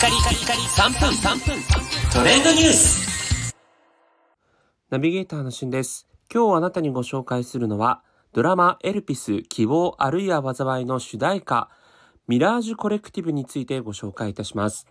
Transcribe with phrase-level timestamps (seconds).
[0.00, 1.62] カリカリカリ3分3分
[2.10, 3.54] トレンドニュース
[4.88, 6.08] ナビゲーターのしんです。
[6.32, 8.02] 今日あなたにご紹介するのは、
[8.32, 11.68] ドラマエルピス希望あるいは災いの主題歌、
[12.28, 14.86] ミラージュコレクティブについてご紹介いたします。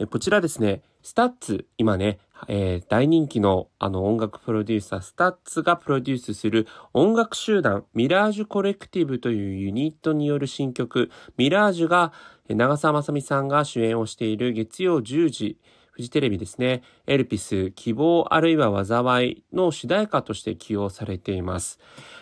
[0.00, 12.12] えこちらですね、スタッツ、今ね、えー、大人気のあの音楽プロデューサー、スタッツがプロデュースする音楽集団、ミラージュコレクティブというユニットによる新曲、ミラージュが、
[12.48, 15.58] 長澤まさみさんが主演をしている月曜10時、
[15.94, 21.78] フジテレビですね、エルピス、希望あるいは災いの主題歌として起用されています。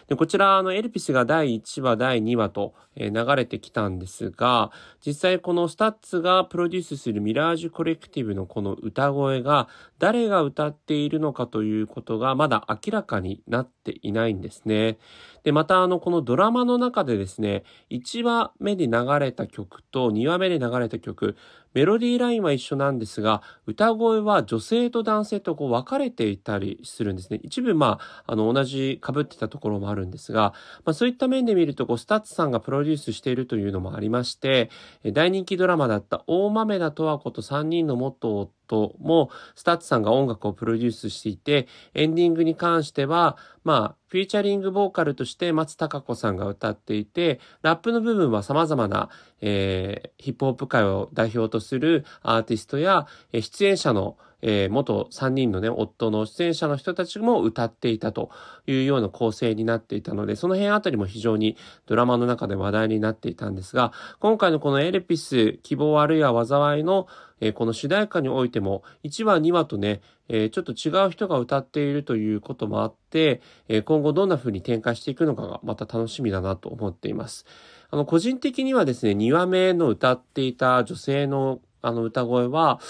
[0.08, 4.70] でこちら、あの、エルピスが第1話、第2話と、えー、流れてきたんですが、
[5.06, 9.68] 実際このスタッツがプロデュースするミラージュコレクティブのこの歌声が、
[9.98, 14.98] 誰が歌っているのかということがまだ明らかになっていないんですね。
[15.44, 21.36] で、またあの、このドラマの中でですね、1話目に流れた曲と2話目に流れた曲、
[21.74, 27.40] メロディーラインは一緒なんですが、歌声は女性と男性とこう分かれていたりするんですね。
[27.42, 30.52] 一部まあ、あの、同じ被ってたところもあるんですが、
[30.84, 34.70] まあそういった面で見ると、こう、スタッツさんがプロデュースしているというのもありまして、
[35.12, 58.30] 大人気ドラマだった大豆田とわ子と3人の元夫も、スタッツさんが音楽をプロデュースしていて、エンディングに関しては、まあ、フィーチャリングボーカルとして松たか子さんが歌っていて、ラップの部分は様々な、えー、ヒップホップ界を代表とするアーティストや、えー、出演者の、えー、元3人のね、夫の出演者の人たちも歌っていたと
[58.66, 67.06] いうような構成になっていたので、その辺あたりも非常にドラマの中で話題になっていたんですが、今回のこのエルピス、希望あるいは災いの、
[67.40, 77.44] えー、この主題歌においても、1話、2話とね、えー、ちょっと違う人が歌っているということもあって、えー、今後どんな風に展開していくのかがまた楽しみだなと思っています。
[77.90, 82.80] あの、個人的にはですね、2話目の歌っていた女性のあの歌声は、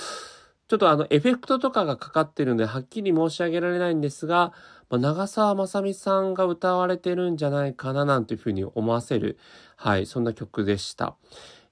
[0.72, 4.54] ちょっとあのエフェクトとかがかかってるんではっきり申し上げられないんですが、
[4.88, 9.36] まあ、長澤まさみさんが歌われてるんじゃないかななんていうふうに思わせる、
[9.76, 11.14] はい、そんな曲でした。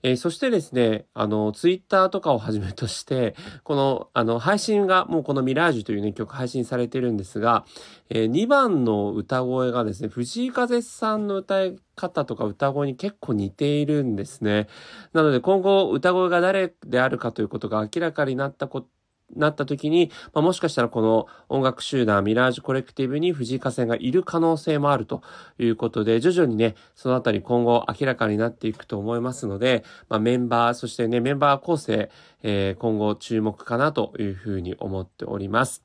[0.03, 3.34] えー、そしてですね、あの、ツイッターとかをはじめとして、
[3.65, 7.65] この、あの、配信が、もうこのミラージュというね、曲配信されてるんですが、
[8.09, 14.69] えー、2番の歌声がですね、藤井風さんの歌い方とか歌声に結構似ているんですね。
[15.12, 18.88] なので今後歌声が誰であるかということが明らかになったこと
[19.36, 25.22] なった時に、まあ、もしかしたらこの音楽集団ミラージュコレクティブに藤井風がいる可能性もあると
[25.58, 32.10] いうことで、徐々にね、そのあたり今後明らかになっていくと思いますので、まあ、メンバー、そしてね、メンバー構成、
[32.42, 35.82] えー、今後注目かなというふうに思っております。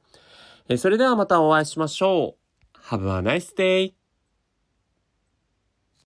[0.67, 2.45] えー、それではまたお会いしましょう。
[2.89, 4.04] Have a nice day!